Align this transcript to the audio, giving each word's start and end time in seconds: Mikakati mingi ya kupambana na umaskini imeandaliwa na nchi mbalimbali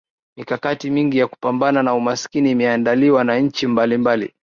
Mikakati 0.37 0.89
mingi 0.89 1.17
ya 1.17 1.27
kupambana 1.27 1.83
na 1.83 1.95
umaskini 1.95 2.51
imeandaliwa 2.51 3.23
na 3.23 3.39
nchi 3.39 3.67
mbalimbali 3.67 4.33